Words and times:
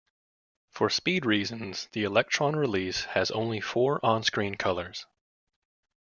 For 0.71 0.89
speed 0.89 1.27
reasons, 1.27 1.87
the 1.91 2.05
Electron 2.05 2.55
release 2.55 3.05
has 3.05 3.29
only 3.29 3.61
four 3.61 4.03
on-screen 4.03 4.55
colours. 4.55 5.05